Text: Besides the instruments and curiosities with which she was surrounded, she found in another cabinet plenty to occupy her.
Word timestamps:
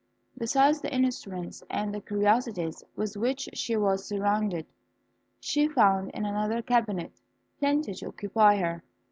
Besides 0.35 0.81
the 0.81 0.91
instruments 0.91 1.61
and 1.69 1.93
curiosities 2.07 2.83
with 2.95 3.15
which 3.15 3.49
she 3.53 3.75
was 3.77 4.03
surrounded, 4.03 4.65
she 5.39 5.67
found 5.67 6.09
in 6.15 6.25
another 6.25 6.63
cabinet 6.63 7.11
plenty 7.59 7.93
to 7.93 8.07
occupy 8.07 8.55
her. 8.57 8.83